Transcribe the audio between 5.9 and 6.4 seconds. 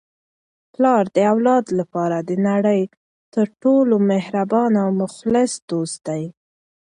دی.